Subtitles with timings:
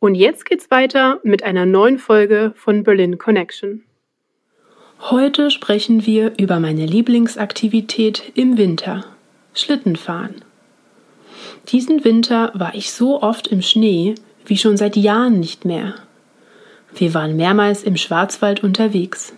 [0.00, 3.84] Und jetzt geht's weiter mit einer neuen Folge von Berlin Connection.
[5.00, 9.04] Heute sprechen wir über meine Lieblingsaktivität im Winter,
[9.54, 10.36] Schlittenfahren.
[11.68, 14.14] Diesen Winter war ich so oft im Schnee
[14.46, 15.94] wie schon seit Jahren nicht mehr.
[16.94, 19.34] Wir waren mehrmals im Schwarzwald unterwegs.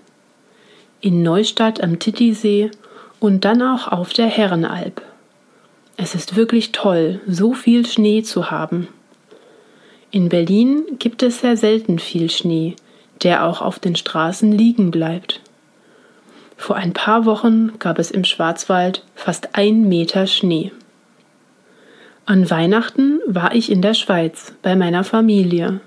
[1.01, 2.71] In Neustadt am Titisee
[3.21, 5.03] und dann auch auf der Herrenalb.
[5.97, 8.89] Es ist wirklich toll, so viel Schnee zu haben.
[10.17, 12.75] In Berlin gibt es sehr selten viel Schnee,
[13.23, 15.43] der auch auf den Straßen liegen bleibt.
[16.57, 20.73] Vor ein paar Wochen gab es im Schwarzwald fast ein Meter Schnee.
[22.25, 25.81] An Weihnachten war ich in der Schweiz bei meiner Familie.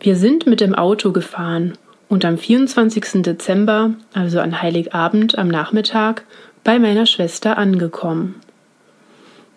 [0.00, 3.22] Wir sind mit dem Auto gefahren und am 24.
[3.22, 6.24] Dezember, also an Heiligabend am Nachmittag,
[6.64, 8.40] bei meiner Schwester angekommen.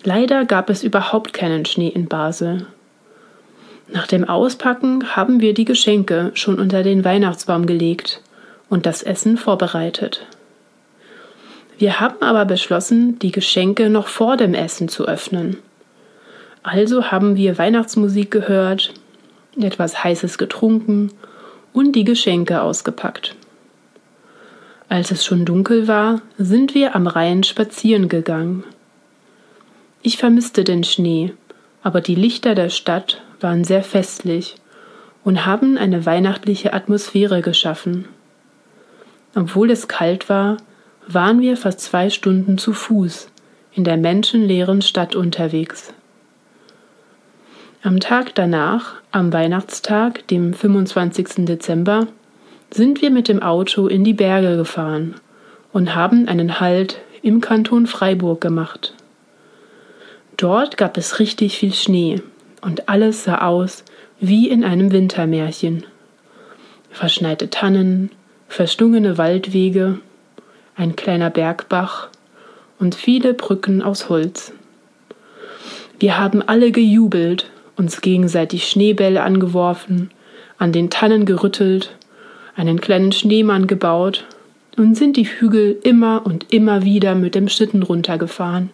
[0.04, 2.68] Leider gab es überhaupt keinen Schnee in Basel.
[3.90, 8.22] Nach dem Auspacken haben wir die Geschenke schon unter den Weihnachtsbaum gelegt
[8.70, 10.26] und das Essen vorbereitet.
[11.78, 15.58] Wir haben aber beschlossen, die Geschenke noch vor dem Essen zu öffnen.
[16.64, 18.94] Also haben wir Weihnachtsmusik gehört,
[19.56, 21.12] etwas Heißes getrunken
[21.72, 23.36] und die Geschenke ausgepackt.
[24.90, 28.64] Als es schon dunkel war, sind wir am Rhein spazieren gegangen.
[30.02, 31.34] Ich vermisste den Schnee,
[31.84, 34.56] aber die Lichter der Stadt waren sehr festlich
[35.24, 38.06] und haben eine weihnachtliche Atmosphäre geschaffen.
[39.36, 40.58] Obwohl es kalt war,
[41.08, 43.30] waren wir fast zwei Stunden zu Fuß
[43.74, 45.94] in der menschenleeren Stadt unterwegs.
[47.84, 51.46] Am Tag danach, am Weihnachtstag, dem 25.
[51.46, 52.08] Dezember,
[52.72, 55.16] sind wir mit dem Auto in die Berge gefahren
[55.72, 58.94] und haben einen Halt im Kanton Freiburg gemacht.
[60.38, 62.22] Dort gab es richtig viel Schnee
[62.62, 63.84] und alles sah aus
[64.20, 65.86] wie in einem Wintermärchen.
[66.92, 68.12] Verschneite Tannen,
[68.48, 70.00] verstungene Waldwege,
[70.76, 72.10] ein kleiner Bergbach
[72.80, 74.54] und viele Brücken aus Holz.
[76.00, 80.12] Wir haben alle gejubelt, uns gegenseitig Schneebälle angeworfen,
[80.58, 81.96] an den Tannen gerüttelt,
[82.56, 84.26] einen kleinen Schneemann gebaut
[84.78, 88.72] und sind die Hügel immer und immer wieder mit dem Schlitten runtergefahren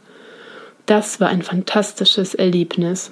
[0.85, 3.11] das war ein fantastisches Erlebnis.